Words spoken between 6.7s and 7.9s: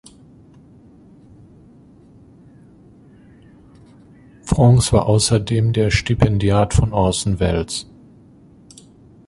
von Orson Welles.